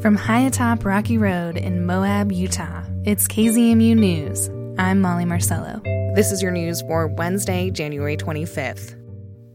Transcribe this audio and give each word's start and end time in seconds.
From 0.00 0.16
high 0.16 0.40
atop 0.40 0.86
Rocky 0.86 1.18
Road 1.18 1.58
in 1.58 1.84
Moab, 1.84 2.32
Utah, 2.32 2.84
it's 3.04 3.28
KZMU 3.28 3.94
News. 3.94 4.48
I'm 4.78 5.02
Molly 5.02 5.26
Marcello. 5.26 5.82
This 6.14 6.32
is 6.32 6.40
your 6.42 6.52
news 6.52 6.80
for 6.80 7.06
Wednesday, 7.06 7.70
January 7.70 8.16
25th. 8.16 8.99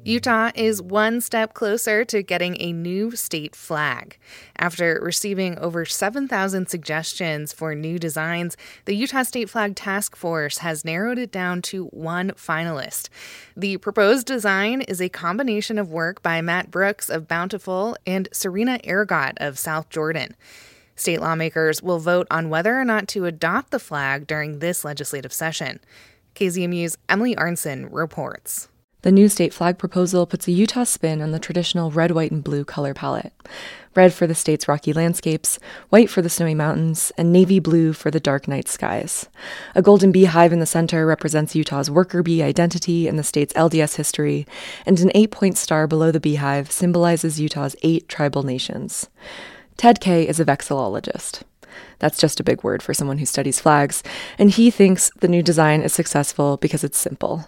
Utah 0.05 0.52
is 0.54 0.84
one 0.84 1.20
step 1.20 1.55
closer 1.55 2.05
to 2.05 2.21
getting 2.21 2.61
a 2.61 2.71
new 2.71 3.16
state 3.16 3.55
flag. 3.55 4.20
After 4.55 5.00
receiving 5.02 5.57
over 5.57 5.84
7,000 5.84 6.70
suggestions 6.70 7.52
for 7.52 7.73
new 7.73 7.98
designs, 7.98 8.55
the 8.86 8.95
Utah 8.95 9.23
State 9.23 9.49
Flag 9.49 9.76
Task 9.76 10.16
Force 10.16 10.59
has 10.59 10.86
narrowed 10.86 11.18
it 11.18 11.31
down 11.31 11.63
to 11.63 11.86
one 11.86 12.34
finalist. 12.34 13.09
The 13.57 13.77
proposed 13.77 14.27
design 14.27 14.81
is 14.81 15.02
a 15.02 15.09
combination 15.09 15.80
of 15.80 15.91
work 15.91 16.22
by 16.22 16.40
Matt 16.40 16.70
Brooks 16.70 17.09
of 17.09 17.27
Bountiful 17.27 17.98
and 18.05 18.30
Serena 18.31 18.80
Ergot 18.88 19.34
of 19.38 19.58
South 19.58 19.90
Jordan. 19.90 20.35
State 20.95 21.20
lawmakers 21.20 21.81
will 21.81 21.98
vote 21.98 22.27
on 22.30 22.52
whether 22.52 22.80
or 22.80 22.85
not 22.85 23.08
to 23.08 23.26
adopt 23.26 23.72
the 23.72 23.80
flag 23.80 24.27
during 24.27 24.59
this 24.59 24.85
legislative 24.85 25.34
session. 25.34 25.80
KZMU's 26.35 26.95
Emily 27.09 27.35
Arnson 27.35 27.90
reports. 27.91 28.67
The 29.05 29.12
new 29.12 29.30
state 29.30 29.54
flag 29.54 29.77
proposal 29.77 30.26
puts 30.26 30.48
a 30.48 30.52
Utah 30.52 30.84
spin 30.84 31.22
on 31.22 31.30
the 31.30 31.38
traditional 31.38 31.91
red, 31.91 32.09
white, 32.09 32.32
and 32.32 32.44
blue 32.44 32.66
color 32.66 32.96
palette. 32.96 33.34
Red 33.96 34.16
for 34.16 34.26
the 34.26 34.34
state's 34.34 34.68
rocky 34.68 34.94
landscapes, 34.94 35.59
white 35.90 36.09
for 36.09 36.23
the 36.23 36.30
snowy 36.30 36.55
mountains, 36.55 37.12
and 37.16 37.32
navy 37.32 37.60
blue 37.60 37.94
for 37.94 38.10
the 38.10 38.20
dark 38.20 38.48
night 38.48 38.68
skies. 38.68 39.30
A 39.76 39.84
golden 39.84 40.12
beehive 40.12 40.52
in 40.52 40.60
the 40.60 40.66
center 40.66 41.05
represents 41.05 41.54
Utah's 41.54 41.91
worker 41.91 42.23
bee 42.23 42.41
identity 42.41 43.08
and 43.08 43.20
the 43.20 43.23
state's 43.23 43.54
LDS 43.54 43.98
history, 43.98 44.48
and 44.88 44.99
an 44.99 45.12
eight 45.13 45.30
point 45.30 45.55
star 45.55 45.85
below 45.85 46.12
the 46.12 46.20
beehive 46.20 46.72
symbolizes 46.72 47.40
Utah's 47.40 47.76
eight 47.84 48.10
tribal 48.10 48.41
nations. 48.41 49.08
Ted 49.77 50.01
Kaye 50.01 50.27
is 50.27 50.40
a 50.40 50.46
vexillologist. 50.46 51.44
That's 51.99 52.18
just 52.18 52.40
a 52.40 52.44
big 52.44 52.63
word 52.63 52.82
for 52.82 52.96
someone 52.96 53.20
who 53.20 53.27
studies 53.27 53.60
flags, 53.60 54.01
and 54.40 54.49
he 54.49 54.72
thinks 54.72 55.12
the 55.20 55.27
new 55.27 55.44
design 55.44 55.84
is 55.84 55.94
successful 55.94 56.57
because 56.57 56.84
it's 56.84 56.98
simple. 56.98 57.46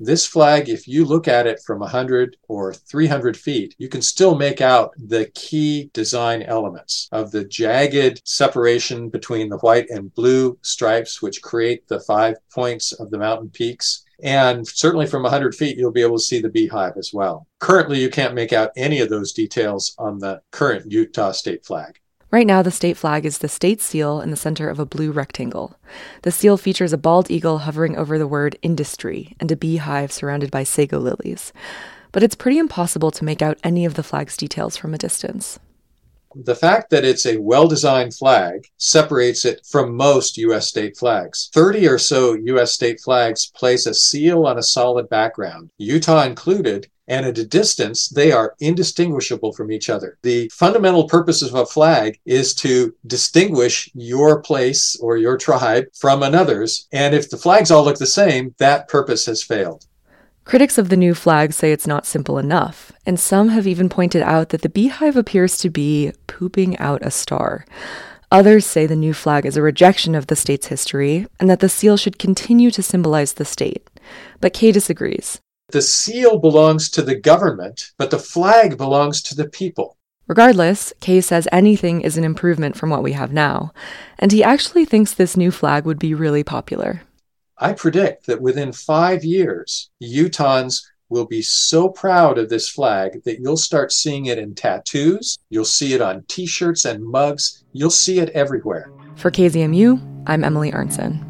This 0.00 0.26
flag, 0.26 0.68
if 0.68 0.88
you 0.88 1.04
look 1.04 1.28
at 1.28 1.46
it 1.46 1.60
from 1.64 1.78
100 1.78 2.36
or 2.48 2.74
300 2.74 3.36
feet, 3.36 3.76
you 3.78 3.88
can 3.88 4.02
still 4.02 4.34
make 4.34 4.60
out 4.60 4.92
the 4.98 5.26
key 5.34 5.90
design 5.92 6.42
elements 6.42 7.08
of 7.12 7.30
the 7.30 7.44
jagged 7.44 8.20
separation 8.24 9.08
between 9.08 9.48
the 9.48 9.58
white 9.58 9.88
and 9.90 10.12
blue 10.14 10.58
stripes, 10.62 11.22
which 11.22 11.42
create 11.42 11.86
the 11.86 12.00
five 12.00 12.36
points 12.52 12.92
of 12.92 13.10
the 13.10 13.18
mountain 13.18 13.50
peaks. 13.50 14.04
And 14.22 14.66
certainly 14.66 15.06
from 15.06 15.22
100 15.22 15.54
feet, 15.54 15.76
you'll 15.76 15.92
be 15.92 16.02
able 16.02 16.18
to 16.18 16.24
see 16.24 16.40
the 16.40 16.48
beehive 16.48 16.96
as 16.96 17.12
well. 17.12 17.46
Currently, 17.60 18.00
you 18.00 18.10
can't 18.10 18.34
make 18.34 18.52
out 18.52 18.72
any 18.76 19.00
of 19.00 19.10
those 19.10 19.32
details 19.32 19.94
on 19.98 20.18
the 20.18 20.40
current 20.50 20.90
Utah 20.90 21.32
state 21.32 21.64
flag. 21.64 22.00
Right 22.34 22.48
now, 22.48 22.62
the 22.62 22.72
state 22.72 22.96
flag 22.96 23.24
is 23.24 23.38
the 23.38 23.48
state 23.48 23.80
seal 23.80 24.20
in 24.20 24.32
the 24.32 24.36
center 24.36 24.68
of 24.68 24.80
a 24.80 24.84
blue 24.84 25.12
rectangle. 25.12 25.78
The 26.22 26.32
seal 26.32 26.56
features 26.56 26.92
a 26.92 26.98
bald 26.98 27.30
eagle 27.30 27.58
hovering 27.58 27.96
over 27.96 28.18
the 28.18 28.26
word 28.26 28.58
industry 28.60 29.36
and 29.38 29.52
a 29.52 29.56
beehive 29.56 30.10
surrounded 30.10 30.50
by 30.50 30.64
sego 30.64 30.98
lilies. 30.98 31.52
But 32.10 32.24
it's 32.24 32.34
pretty 32.34 32.58
impossible 32.58 33.12
to 33.12 33.24
make 33.24 33.40
out 33.40 33.60
any 33.62 33.84
of 33.84 33.94
the 33.94 34.02
flag's 34.02 34.36
details 34.36 34.76
from 34.76 34.92
a 34.92 34.98
distance. 34.98 35.60
The 36.34 36.56
fact 36.56 36.90
that 36.90 37.04
it's 37.04 37.24
a 37.24 37.36
well 37.36 37.68
designed 37.68 38.14
flag 38.14 38.66
separates 38.78 39.44
it 39.44 39.64
from 39.64 39.94
most 39.94 40.36
U.S. 40.38 40.66
state 40.66 40.96
flags. 40.96 41.50
30 41.54 41.86
or 41.86 41.98
so 41.98 42.34
U.S. 42.34 42.72
state 42.72 43.00
flags 43.00 43.52
place 43.54 43.86
a 43.86 43.94
seal 43.94 44.44
on 44.44 44.58
a 44.58 44.62
solid 44.64 45.08
background, 45.08 45.70
Utah 45.78 46.24
included, 46.24 46.88
and 47.06 47.26
at 47.26 47.38
a 47.38 47.46
distance, 47.46 48.08
they 48.08 48.32
are 48.32 48.54
indistinguishable 48.60 49.52
from 49.52 49.70
each 49.70 49.90
other. 49.90 50.18
The 50.22 50.48
fundamental 50.52 51.08
purpose 51.08 51.42
of 51.42 51.54
a 51.54 51.66
flag 51.66 52.18
is 52.24 52.54
to 52.56 52.94
distinguish 53.06 53.90
your 53.94 54.40
place 54.40 54.96
or 55.00 55.16
your 55.16 55.36
tribe 55.36 55.86
from 55.94 56.22
another's. 56.22 56.88
And 56.92 57.14
if 57.14 57.30
the 57.30 57.36
flags 57.36 57.70
all 57.70 57.84
look 57.84 57.98
the 57.98 58.06
same, 58.06 58.54
that 58.58 58.88
purpose 58.88 59.26
has 59.26 59.42
failed. 59.42 59.86
Critics 60.44 60.76
of 60.76 60.90
the 60.90 60.96
new 60.96 61.14
flag 61.14 61.54
say 61.54 61.72
it's 61.72 61.86
not 61.86 62.04
simple 62.04 62.36
enough, 62.36 62.92
and 63.06 63.18
some 63.18 63.48
have 63.48 63.66
even 63.66 63.88
pointed 63.88 64.20
out 64.20 64.50
that 64.50 64.60
the 64.60 64.68
beehive 64.68 65.16
appears 65.16 65.56
to 65.58 65.70
be 65.70 66.12
pooping 66.26 66.76
out 66.78 67.04
a 67.04 67.10
star. 67.10 67.64
Others 68.30 68.66
say 68.66 68.86
the 68.86 68.96
new 68.96 69.14
flag 69.14 69.46
is 69.46 69.56
a 69.56 69.62
rejection 69.62 70.14
of 70.14 70.26
the 70.26 70.36
state's 70.36 70.66
history 70.66 71.26
and 71.40 71.48
that 71.48 71.60
the 71.60 71.68
seal 71.68 71.96
should 71.96 72.18
continue 72.18 72.70
to 72.72 72.82
symbolize 72.82 73.34
the 73.34 73.44
state. 73.44 73.88
But 74.40 74.52
Kaye 74.52 74.72
disagrees. 74.72 75.40
The 75.74 75.82
seal 75.82 76.38
belongs 76.38 76.88
to 76.90 77.02
the 77.02 77.16
government, 77.16 77.90
but 77.98 78.12
the 78.12 78.18
flag 78.20 78.78
belongs 78.78 79.20
to 79.22 79.34
the 79.34 79.48
people. 79.48 79.96
Regardless, 80.28 80.92
Kaye 81.00 81.20
says 81.20 81.48
anything 81.50 82.00
is 82.00 82.16
an 82.16 82.22
improvement 82.22 82.76
from 82.76 82.90
what 82.90 83.02
we 83.02 83.10
have 83.10 83.32
now, 83.32 83.72
and 84.20 84.30
he 84.30 84.44
actually 84.44 84.84
thinks 84.84 85.12
this 85.12 85.36
new 85.36 85.50
flag 85.50 85.84
would 85.84 85.98
be 85.98 86.14
really 86.14 86.44
popular. 86.44 87.02
I 87.58 87.72
predict 87.72 88.26
that 88.26 88.40
within 88.40 88.70
five 88.70 89.24
years, 89.24 89.90
Utahns 90.00 90.84
will 91.08 91.26
be 91.26 91.42
so 91.42 91.88
proud 91.88 92.38
of 92.38 92.50
this 92.50 92.68
flag 92.68 93.24
that 93.24 93.40
you'll 93.40 93.56
start 93.56 93.90
seeing 93.90 94.26
it 94.26 94.38
in 94.38 94.54
tattoos, 94.54 95.40
you'll 95.50 95.64
see 95.64 95.92
it 95.92 96.00
on 96.00 96.22
t 96.28 96.46
shirts 96.46 96.84
and 96.84 97.02
mugs, 97.02 97.64
you'll 97.72 97.90
see 97.90 98.20
it 98.20 98.30
everywhere. 98.30 98.92
For 99.16 99.32
KZMU, 99.32 100.22
I'm 100.28 100.44
Emily 100.44 100.70
Arnson. 100.70 101.23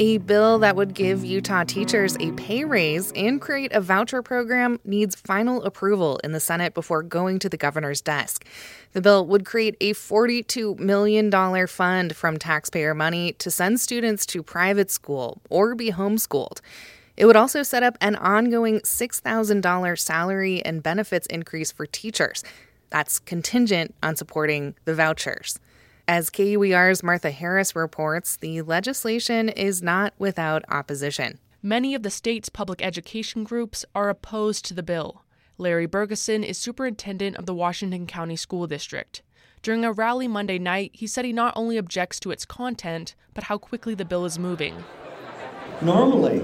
A 0.00 0.18
bill 0.18 0.60
that 0.60 0.76
would 0.76 0.94
give 0.94 1.24
Utah 1.24 1.64
teachers 1.64 2.16
a 2.20 2.30
pay 2.32 2.64
raise 2.64 3.10
and 3.16 3.40
create 3.40 3.72
a 3.72 3.80
voucher 3.80 4.22
program 4.22 4.78
needs 4.84 5.16
final 5.16 5.60
approval 5.64 6.20
in 6.22 6.30
the 6.30 6.38
Senate 6.38 6.72
before 6.72 7.02
going 7.02 7.40
to 7.40 7.48
the 7.48 7.56
governor's 7.56 8.00
desk. 8.00 8.46
The 8.92 9.00
bill 9.00 9.26
would 9.26 9.44
create 9.44 9.76
a 9.80 9.94
$42 9.94 10.78
million 10.78 11.66
fund 11.66 12.14
from 12.14 12.36
taxpayer 12.38 12.94
money 12.94 13.32
to 13.40 13.50
send 13.50 13.80
students 13.80 14.24
to 14.26 14.44
private 14.44 14.92
school 14.92 15.42
or 15.50 15.74
be 15.74 15.90
homeschooled. 15.90 16.60
It 17.16 17.26
would 17.26 17.34
also 17.34 17.64
set 17.64 17.82
up 17.82 17.98
an 18.00 18.14
ongoing 18.14 18.78
$6,000 18.78 19.98
salary 19.98 20.64
and 20.64 20.80
benefits 20.80 21.26
increase 21.26 21.72
for 21.72 21.86
teachers. 21.86 22.44
That's 22.90 23.18
contingent 23.18 23.96
on 24.00 24.14
supporting 24.14 24.76
the 24.84 24.94
vouchers. 24.94 25.58
As 26.08 26.30
KUER's 26.30 27.02
Martha 27.02 27.30
Harris 27.30 27.76
reports, 27.76 28.38
the 28.38 28.62
legislation 28.62 29.50
is 29.50 29.82
not 29.82 30.14
without 30.18 30.64
opposition. 30.70 31.38
Many 31.62 31.94
of 31.94 32.02
the 32.02 32.08
state's 32.08 32.48
public 32.48 32.80
education 32.80 33.44
groups 33.44 33.84
are 33.94 34.08
opposed 34.08 34.64
to 34.64 34.74
the 34.74 34.82
bill. 34.82 35.22
Larry 35.58 35.86
Bergeson 35.86 36.42
is 36.42 36.56
superintendent 36.56 37.36
of 37.36 37.44
the 37.44 37.52
Washington 37.52 38.06
County 38.06 38.36
School 38.36 38.66
District. 38.66 39.20
During 39.60 39.84
a 39.84 39.92
rally 39.92 40.26
Monday 40.26 40.58
night, 40.58 40.92
he 40.94 41.06
said 41.06 41.26
he 41.26 41.32
not 41.34 41.52
only 41.54 41.76
objects 41.76 42.18
to 42.20 42.30
its 42.30 42.46
content, 42.46 43.14
but 43.34 43.44
how 43.44 43.58
quickly 43.58 43.94
the 43.94 44.06
bill 44.06 44.24
is 44.24 44.38
moving. 44.38 44.82
Normally, 45.82 46.40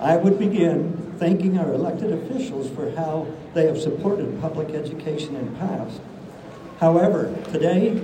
I 0.00 0.18
would 0.18 0.38
begin 0.38 1.14
thanking 1.18 1.56
our 1.56 1.72
elected 1.72 2.12
officials 2.12 2.68
for 2.68 2.90
how 2.90 3.26
they 3.54 3.64
have 3.64 3.80
supported 3.80 4.38
public 4.42 4.74
education 4.74 5.34
in 5.34 5.50
the 5.50 5.58
past. 5.58 5.98
However, 6.78 7.34
today 7.50 8.02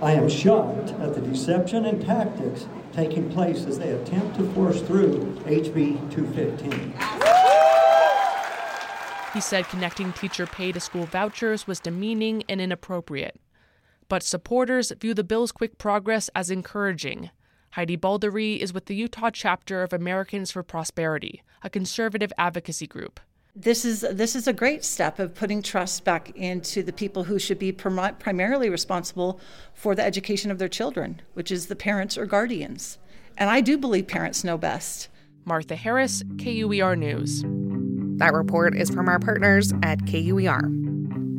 I 0.00 0.12
am 0.12 0.28
shocked 0.28 0.90
at 1.00 1.14
the 1.16 1.20
deception 1.20 1.84
and 1.84 2.00
tactics 2.00 2.68
taking 2.92 3.32
place 3.32 3.64
as 3.64 3.80
they 3.80 3.90
attempt 3.90 4.36
to 4.36 4.48
force 4.52 4.80
through 4.80 5.34
HB 5.44 6.08
215. 6.14 6.94
He 9.34 9.40
said 9.40 9.66
connecting 9.66 10.12
teacher 10.12 10.46
pay 10.46 10.70
to 10.70 10.78
school 10.78 11.04
vouchers 11.06 11.66
was 11.66 11.80
demeaning 11.80 12.44
and 12.48 12.60
inappropriate. 12.60 13.40
But 14.08 14.22
supporters 14.22 14.92
view 15.00 15.14
the 15.14 15.24
bill's 15.24 15.50
quick 15.50 15.78
progress 15.78 16.30
as 16.32 16.48
encouraging. 16.48 17.30
Heidi 17.72 17.96
Balderree 17.96 18.58
is 18.58 18.72
with 18.72 18.86
the 18.86 18.94
Utah 18.94 19.30
chapter 19.30 19.82
of 19.82 19.92
Americans 19.92 20.52
for 20.52 20.62
Prosperity, 20.62 21.42
a 21.64 21.68
conservative 21.68 22.32
advocacy 22.38 22.86
group 22.86 23.18
this 23.60 23.84
is 23.84 24.02
this 24.12 24.36
is 24.36 24.46
a 24.46 24.52
great 24.52 24.84
step 24.84 25.18
of 25.18 25.34
putting 25.34 25.62
trust 25.62 26.04
back 26.04 26.30
into 26.36 26.82
the 26.82 26.92
people 26.92 27.24
who 27.24 27.38
should 27.38 27.58
be 27.58 27.72
prim- 27.72 28.14
primarily 28.18 28.70
responsible 28.70 29.40
for 29.74 29.96
the 29.96 30.04
education 30.04 30.50
of 30.50 30.58
their 30.58 30.68
children, 30.68 31.20
which 31.34 31.50
is 31.50 31.66
the 31.66 31.76
parents 31.76 32.16
or 32.16 32.24
guardians. 32.24 32.98
And 33.36 33.50
I 33.50 33.60
do 33.60 33.76
believe 33.76 34.06
parents 34.06 34.44
know 34.44 34.56
best. 34.56 35.08
Martha 35.44 35.74
Harris, 35.74 36.22
KUER 36.38 36.94
News. 36.94 37.42
That 38.18 38.32
report 38.32 38.76
is 38.76 38.90
from 38.90 39.08
our 39.08 39.18
partners 39.18 39.72
at 39.82 40.06
KUER. 40.06 40.60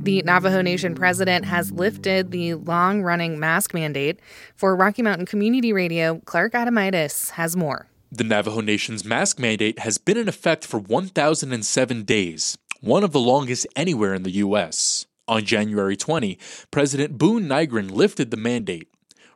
The 0.03 0.21
Navajo 0.23 0.61
Nation 0.61 0.95
president 0.95 1.45
has 1.45 1.71
lifted 1.71 2.31
the 2.31 2.55
long 2.55 3.01
running 3.01 3.39
mask 3.39 3.73
mandate. 3.73 4.19
For 4.55 4.75
Rocky 4.75 5.01
Mountain 5.01 5.25
Community 5.25 5.71
Radio, 5.73 6.21
Clark 6.25 6.53
Adomaitis 6.53 7.31
has 7.31 7.55
more. 7.55 7.88
The 8.11 8.23
Navajo 8.23 8.61
Nation's 8.61 9.05
mask 9.05 9.37
mandate 9.37 9.77
has 9.79 9.99
been 9.99 10.17
in 10.17 10.27
effect 10.27 10.65
for 10.65 10.79
1,007 10.79 12.03
days, 12.05 12.57
one 12.81 13.03
of 13.03 13.11
the 13.11 13.19
longest 13.19 13.67
anywhere 13.75 14.15
in 14.15 14.23
the 14.23 14.31
U.S. 14.31 15.05
On 15.27 15.45
January 15.45 15.95
20, 15.95 16.39
President 16.71 17.19
Buu 17.19 17.39
Nygren 17.39 17.91
lifted 17.91 18.31
the 18.31 18.37
mandate. 18.37 18.89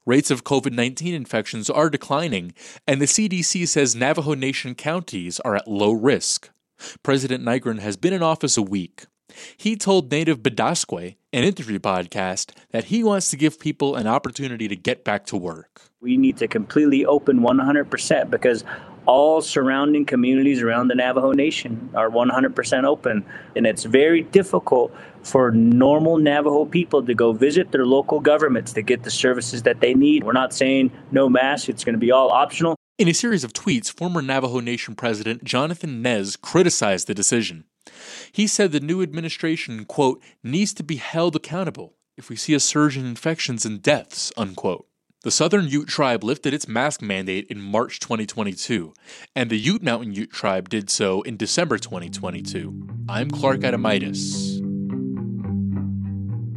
Rates 0.07 0.31
of 0.31 0.43
COVID 0.43 0.71
19 0.71 1.13
infections 1.13 1.69
are 1.69 1.87
declining, 1.87 2.51
and 2.87 2.99
the 2.99 3.05
CDC 3.05 3.67
says 3.67 3.95
Navajo 3.95 4.33
Nation 4.33 4.73
counties 4.73 5.39
are 5.41 5.55
at 5.55 5.67
low 5.67 5.91
risk. 5.91 6.49
President 7.03 7.43
Nygren 7.43 7.77
has 7.77 7.95
been 7.95 8.11
in 8.11 8.23
office 8.23 8.57
a 8.57 8.63
week. 8.63 9.05
He 9.57 9.75
told 9.75 10.11
Native 10.11 10.39
Bidaské, 10.39 11.15
an 11.31 11.43
interview 11.43 11.79
podcast, 11.79 12.51
that 12.71 12.85
he 12.85 13.03
wants 13.03 13.29
to 13.29 13.37
give 13.37 13.59
people 13.59 13.95
an 13.95 14.07
opportunity 14.07 14.67
to 14.67 14.75
get 14.75 15.03
back 15.03 15.25
to 15.27 15.37
work. 15.37 15.81
We 16.01 16.17
need 16.17 16.37
to 16.37 16.47
completely 16.47 17.05
open 17.05 17.39
100% 17.39 18.29
because 18.29 18.63
all 19.05 19.41
surrounding 19.41 20.05
communities 20.05 20.61
around 20.61 20.87
the 20.87 20.95
Navajo 20.95 21.31
Nation 21.31 21.89
are 21.93 22.09
100% 22.09 22.83
open. 22.85 23.25
And 23.55 23.67
it's 23.67 23.83
very 23.83 24.21
difficult 24.21 24.93
for 25.23 25.51
normal 25.51 26.17
Navajo 26.17 26.65
people 26.65 27.05
to 27.05 27.13
go 27.13 27.33
visit 27.33 27.71
their 27.71 27.85
local 27.85 28.19
governments 28.19 28.73
to 28.73 28.81
get 28.81 29.03
the 29.03 29.11
services 29.11 29.63
that 29.63 29.81
they 29.81 29.93
need. 29.93 30.23
We're 30.23 30.33
not 30.33 30.53
saying 30.53 30.91
no 31.11 31.29
mask, 31.29 31.69
it's 31.69 31.83
going 31.83 31.93
to 31.93 31.99
be 31.99 32.11
all 32.11 32.29
optional. 32.29 32.75
In 32.99 33.07
a 33.07 33.13
series 33.13 33.43
of 33.43 33.53
tweets, 33.53 33.91
former 33.91 34.21
Navajo 34.21 34.59
Nation 34.59 34.95
President 34.95 35.43
Jonathan 35.43 36.01
Nez 36.01 36.37
criticized 36.37 37.07
the 37.07 37.15
decision. 37.15 37.65
He 38.31 38.47
said 38.47 38.71
the 38.71 38.79
new 38.79 39.01
administration, 39.01 39.85
quote, 39.85 40.21
needs 40.43 40.73
to 40.75 40.83
be 40.83 40.95
held 40.95 41.35
accountable 41.35 41.93
if 42.17 42.29
we 42.29 42.35
see 42.35 42.53
a 42.53 42.59
surge 42.59 42.97
in 42.97 43.05
infections 43.05 43.65
and 43.65 43.81
deaths, 43.81 44.31
unquote. 44.37 44.87
The 45.23 45.31
Southern 45.31 45.69
Ute 45.69 45.87
tribe 45.87 46.21
lifted 46.21 46.53
its 46.53 46.67
mask 46.67 47.01
mandate 47.01 47.47
in 47.47 47.61
March 47.61 47.99
2022, 48.01 48.93
and 49.35 49.49
the 49.49 49.57
Ute 49.57 49.81
Mountain 49.81 50.13
Ute 50.13 50.31
tribe 50.31 50.67
did 50.67 50.89
so 50.89 51.21
in 51.21 51.37
December 51.37 51.77
2022. 51.77 53.05
I'm 53.07 53.31
Clark 53.31 53.61
Adomaitis. 53.61 54.59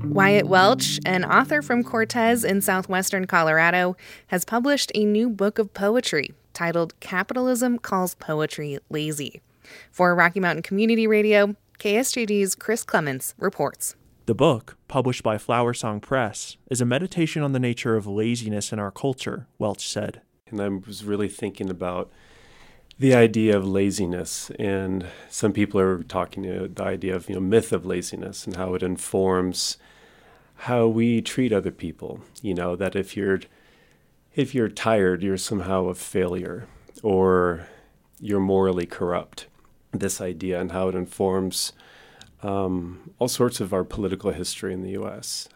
Wyatt 0.03 0.49
Welch, 0.49 0.99
an 1.07 1.25
author 1.25 1.63
from 1.63 1.85
Cortez 1.85 2.43
in 2.43 2.61
southwestern 2.61 3.27
Colorado, 3.27 3.97
has 4.29 4.45
published 4.45 4.91
a 4.95 5.05
new 5.05 5.29
book 5.29 5.59
of 5.61 5.73
poetry 5.73 6.33
titled 6.53 6.99
Capitalism 6.99 7.79
Calls 7.79 8.15
Poetry 8.17 8.79
Lazy. 8.91 9.43
For 9.91 10.15
Rocky 10.15 10.41
Mountain 10.41 10.63
Community 10.63 11.07
Radio, 11.07 11.57
KSJD's 11.79 12.55
Chris 12.55 12.85
Clements 12.85 13.35
reports. 13.39 13.97
The 14.27 14.35
book, 14.35 14.77
published 14.89 15.23
by 15.23 15.39
Flower 15.39 15.73
Song 15.73 16.01
Press, 16.01 16.57
is 16.71 16.81
a 16.81 16.85
meditation 16.85 17.43
on 17.43 17.53
the 17.53 17.61
nature 17.61 17.97
of 17.97 18.07
laziness 18.07 18.73
in 18.73 18.79
our 18.79 18.91
culture, 18.91 19.47
Welch 19.59 19.87
said. 19.89 20.21
And 20.51 20.61
I 20.61 20.69
was 20.69 21.05
really 21.05 21.29
thinking 21.29 21.71
about 21.71 22.11
the 22.99 23.15
idea 23.15 23.57
of 23.57 23.67
laziness, 23.67 24.51
and 24.59 25.07
some 25.29 25.53
people 25.53 25.79
are 25.81 26.03
talking 26.03 26.45
you 26.45 26.55
know, 26.55 26.67
the 26.67 26.85
idea 26.85 27.15
of 27.15 27.29
you 27.29 27.35
know 27.35 27.41
myth 27.41 27.73
of 27.73 27.85
laziness 27.85 28.47
and 28.47 28.57
how 28.57 28.75
it 28.75 28.83
informs 28.83 29.77
how 30.61 30.87
we 30.87 31.21
treat 31.21 31.53
other 31.53 31.71
people. 31.71 32.21
You 32.43 32.55
know 32.55 32.75
that 32.77 32.97
if 32.97 33.17
you're 33.17 33.41
if 34.35 34.55
you're 34.55 34.69
tired, 34.69 35.23
you're 35.23 35.37
somehow 35.37 35.87
a 35.87 35.95
failure, 35.95 36.67
or 37.03 37.69
you're 38.21 38.41
morally 38.41 38.87
corrupt. 38.87 39.47
This 39.99 40.21
idea 40.21 40.61
and 40.61 40.73
how 40.73 40.89
it 40.89 40.95
informs 40.95 41.73
um, 42.43 43.11
all 43.19 43.29
sorts 43.29 43.61
of 43.61 43.73
our 43.73 43.85
political 43.85 44.33
history 44.33 44.73
in 44.73 44.83
the 44.83 44.91
U.S. 44.91 45.49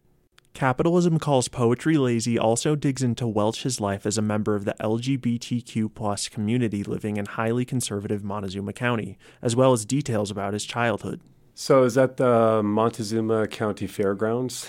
Capitalism 0.52 1.18
Calls 1.18 1.48
Poetry 1.48 1.96
Lazy 1.96 2.38
also 2.38 2.74
digs 2.74 3.02
into 3.02 3.26
Welch's 3.26 3.80
life 3.80 4.04
as 4.04 4.18
a 4.18 4.22
member 4.22 4.56
of 4.56 4.64
the 4.64 4.74
LGBTQ 4.80 5.94
plus 5.94 6.28
community 6.28 6.82
living 6.82 7.16
in 7.16 7.26
highly 7.26 7.64
conservative 7.64 8.24
Montezuma 8.24 8.72
County, 8.72 9.16
as 9.40 9.54
well 9.54 9.72
as 9.72 9.84
details 9.84 10.30
about 10.30 10.52
his 10.52 10.64
childhood. 10.64 11.20
So 11.54 11.84
is 11.84 11.94
that 11.94 12.16
the 12.16 12.62
Montezuma 12.64 13.46
County 13.46 13.86
Fairgrounds? 13.86 14.68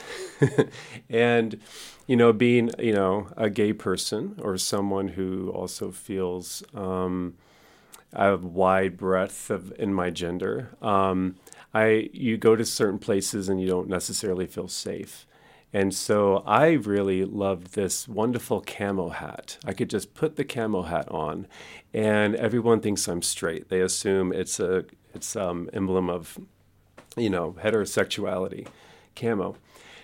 and, 1.09 1.59
you 2.05 2.15
know, 2.15 2.31
being, 2.31 2.69
you 2.77 2.93
know, 2.93 3.27
a 3.35 3.49
gay 3.49 3.73
person 3.73 4.35
or 4.41 4.57
someone 4.57 5.09
who 5.09 5.49
also 5.49 5.91
feels 5.91 6.63
um, 6.73 7.35
a 8.13 8.37
wide 8.37 8.97
breadth 8.97 9.49
of 9.49 9.73
in 9.79 9.93
my 9.93 10.09
gender, 10.09 10.75
um, 10.81 11.35
I 11.73 12.09
you 12.13 12.37
go 12.37 12.55
to 12.55 12.65
certain 12.65 12.99
places 12.99 13.49
and 13.49 13.61
you 13.61 13.67
don't 13.67 13.87
necessarily 13.87 14.45
feel 14.45 14.67
safe. 14.67 15.25
And 15.73 15.93
so 15.93 16.43
I 16.45 16.71
really 16.71 17.23
loved 17.23 17.75
this 17.75 18.05
wonderful 18.07 18.61
camo 18.61 19.09
hat. 19.09 19.57
I 19.63 19.71
could 19.71 19.89
just 19.89 20.13
put 20.13 20.35
the 20.35 20.43
camo 20.43 20.81
hat 20.81 21.07
on, 21.09 21.47
and 21.93 22.35
everyone 22.35 22.81
thinks 22.81 23.07
I'm 23.07 23.21
straight. 23.21 23.69
They 23.69 23.79
assume 23.79 24.33
it's 24.33 24.59
a 24.59 24.85
it's 25.13 25.35
um 25.35 25.69
emblem 25.71 26.09
of, 26.09 26.37
you 27.15 27.29
know, 27.29 27.55
heterosexuality, 27.63 28.67
camo. 29.15 29.55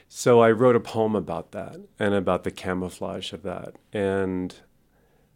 So 0.10 0.40
I 0.40 0.52
wrote 0.52 0.78
a 0.78 0.80
poem 0.80 1.16
about 1.16 1.52
that 1.52 1.82
and 2.00 2.14
about 2.14 2.46
the 2.46 2.52
camouflage 2.52 3.34
of 3.34 3.44
that 3.44 3.76
and 3.92 4.56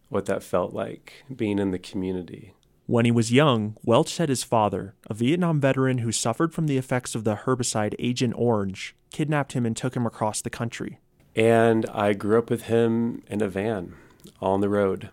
what 0.08 0.28
that 0.28 0.44
felt 0.44 0.74
like 0.74 1.26
being 1.34 1.60
in 1.60 1.72
the 1.72 1.80
community. 1.80 2.54
When 2.88 3.06
he 3.06 3.12
was 3.12 3.32
young, 3.32 3.78
Welch 3.86 4.10
said 4.14 4.30
his 4.30 4.44
father, 4.44 4.96
a 5.08 5.14
Vietnam 5.14 5.62
veteran 5.62 6.00
who 6.00 6.12
suffered 6.12 6.54
from 6.54 6.68
the 6.68 6.78
effects 6.78 7.16
of 7.16 7.24
the 7.24 7.36
herbicide 7.46 7.96
Agent 8.00 8.34
Orange, 8.36 8.96
kidnapped 9.12 9.54
him 9.54 9.66
and 9.66 9.78
took 9.78 9.96
him 9.96 10.06
across 10.06 10.42
the 10.42 10.50
country. 10.50 11.00
And 11.36 11.86
I 11.94 12.14
grew 12.14 12.40
up 12.40 12.50
with 12.50 12.64
him 12.64 13.24
in 13.28 13.42
a 13.42 13.48
van 13.48 13.94
on 14.42 14.62
the 14.62 14.70
road. 14.70 15.10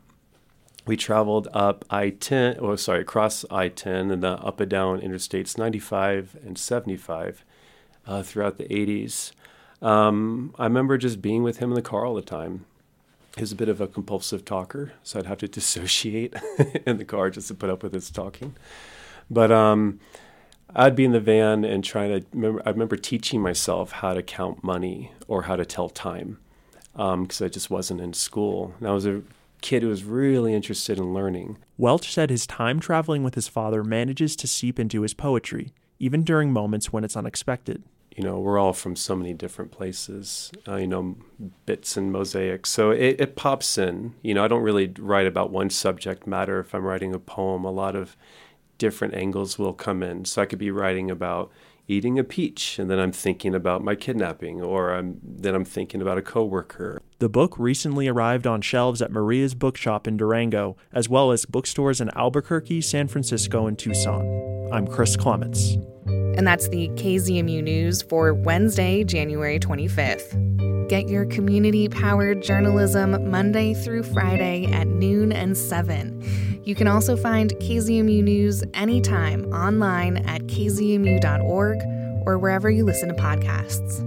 We 0.86 0.96
traveled 0.96 1.48
up 1.52 1.84
I 1.90 2.10
10, 2.10 2.56
oh, 2.60 2.74
sorry, 2.76 3.02
across 3.02 3.44
I 3.50 3.68
10 3.68 4.10
and 4.10 4.22
the 4.22 4.38
up 4.38 4.58
and 4.58 4.70
down 4.70 5.00
interstates 5.00 5.58
95 5.58 6.38
and 6.44 6.58
75 6.58 7.44
uh, 8.06 8.22
throughout 8.22 8.56
the 8.56 8.64
80s. 8.64 9.32
Um, 9.82 10.54
I 10.58 10.64
remember 10.64 10.96
just 10.96 11.20
being 11.20 11.42
with 11.42 11.58
him 11.58 11.70
in 11.70 11.74
the 11.74 11.82
car 11.82 12.06
all 12.06 12.14
the 12.14 12.22
time 12.22 12.64
He's 13.36 13.52
a 13.52 13.56
bit 13.56 13.68
of 13.68 13.80
a 13.80 13.86
compulsive 13.86 14.44
talker, 14.44 14.92
so 15.02 15.18
I'd 15.18 15.26
have 15.26 15.38
to 15.38 15.48
dissociate 15.58 16.34
in 16.86 16.98
the 16.98 17.04
car 17.04 17.30
just 17.30 17.48
to 17.48 17.54
put 17.54 17.70
up 17.70 17.82
with 17.82 17.92
his 17.92 18.10
talking. 18.10 18.56
But 19.30 19.52
um, 19.52 20.00
I'd 20.74 20.96
be 20.96 21.04
in 21.04 21.12
the 21.12 21.20
van 21.20 21.64
and 21.64 21.84
trying 21.84 22.20
to 22.20 22.26
remember. 22.32 22.62
I 22.64 22.70
remember 22.70 22.96
teaching 22.96 23.40
myself 23.40 23.92
how 23.92 24.14
to 24.14 24.22
count 24.22 24.64
money 24.64 25.12
or 25.26 25.42
how 25.42 25.56
to 25.56 25.64
tell 25.64 25.88
time 25.88 26.38
because 26.92 27.40
um, 27.40 27.44
I 27.44 27.48
just 27.48 27.70
wasn't 27.70 28.00
in 28.00 28.12
school. 28.12 28.74
And 28.78 28.88
I 28.88 28.92
was 28.92 29.06
a 29.06 29.22
kid 29.60 29.82
who 29.82 29.88
was 29.88 30.04
really 30.04 30.54
interested 30.54 30.98
in 30.98 31.14
learning. 31.14 31.58
Welch 31.76 32.12
said 32.12 32.30
his 32.30 32.46
time 32.46 32.80
traveling 32.80 33.22
with 33.22 33.34
his 33.34 33.48
father 33.48 33.84
manages 33.84 34.34
to 34.36 34.46
seep 34.46 34.80
into 34.80 35.02
his 35.02 35.14
poetry, 35.14 35.72
even 35.98 36.24
during 36.24 36.52
moments 36.52 36.92
when 36.92 37.04
it's 37.04 37.16
unexpected 37.16 37.82
you 38.18 38.24
know, 38.24 38.40
we're 38.40 38.58
all 38.58 38.72
from 38.72 38.96
so 38.96 39.14
many 39.14 39.32
different 39.32 39.70
places, 39.70 40.50
uh, 40.66 40.74
you 40.74 40.88
know, 40.88 41.16
bits 41.66 41.96
and 41.96 42.10
mosaics. 42.10 42.68
So 42.68 42.90
it, 42.90 43.20
it 43.20 43.36
pops 43.36 43.78
in. 43.78 44.14
You 44.22 44.34
know, 44.34 44.44
I 44.44 44.48
don't 44.48 44.62
really 44.64 44.92
write 44.98 45.28
about 45.28 45.52
one 45.52 45.70
subject 45.70 46.26
matter. 46.26 46.58
If 46.58 46.74
I'm 46.74 46.84
writing 46.84 47.14
a 47.14 47.20
poem, 47.20 47.64
a 47.64 47.70
lot 47.70 47.94
of 47.94 48.16
different 48.76 49.14
angles 49.14 49.56
will 49.56 49.72
come 49.72 50.02
in. 50.02 50.24
So 50.24 50.42
I 50.42 50.46
could 50.46 50.58
be 50.58 50.72
writing 50.72 51.12
about 51.12 51.52
eating 51.86 52.18
a 52.18 52.24
peach, 52.24 52.78
and 52.78 52.90
then 52.90 52.98
I'm 52.98 53.12
thinking 53.12 53.54
about 53.54 53.84
my 53.84 53.94
kidnapping, 53.94 54.60
or 54.60 54.92
I'm, 54.92 55.20
then 55.22 55.54
I'm 55.54 55.64
thinking 55.64 56.02
about 56.02 56.18
a 56.18 56.22
coworker. 56.22 57.00
The 57.20 57.30
book 57.30 57.56
recently 57.56 58.08
arrived 58.08 58.48
on 58.48 58.60
shelves 58.60 59.00
at 59.00 59.12
Maria's 59.12 59.54
Bookshop 59.54 60.08
in 60.08 60.16
Durango, 60.16 60.76
as 60.92 61.08
well 61.08 61.30
as 61.30 61.46
bookstores 61.46 62.00
in 62.00 62.10
Albuquerque, 62.16 62.80
San 62.80 63.06
Francisco, 63.06 63.68
and 63.68 63.78
Tucson. 63.78 64.68
I'm 64.72 64.88
Chris 64.88 65.16
Clements. 65.16 65.76
And 66.08 66.46
that's 66.46 66.68
the 66.68 66.88
KZMU 66.90 67.62
News 67.62 68.02
for 68.02 68.34
Wednesday, 68.34 69.04
January 69.04 69.58
25th. 69.58 70.88
Get 70.88 71.08
your 71.08 71.26
community 71.26 71.88
powered 71.88 72.42
journalism 72.42 73.30
Monday 73.30 73.74
through 73.74 74.04
Friday 74.04 74.66
at 74.72 74.86
noon 74.86 75.32
and 75.32 75.56
7. 75.56 76.62
You 76.64 76.74
can 76.74 76.88
also 76.88 77.16
find 77.16 77.52
KZMU 77.56 78.22
News 78.22 78.62
anytime 78.74 79.44
online 79.52 80.18
at 80.18 80.42
kzmu.org 80.42 81.78
or 82.26 82.38
wherever 82.38 82.70
you 82.70 82.84
listen 82.84 83.08
to 83.08 83.14
podcasts. 83.14 84.04